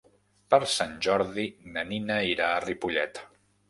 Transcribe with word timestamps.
Per 0.53 0.59
Sant 0.77 0.95
Jordi 1.09 1.47
na 1.77 1.87
Nina 1.93 2.21
irà 2.35 2.53
a 2.57 2.61
Ripollet. 2.69 3.27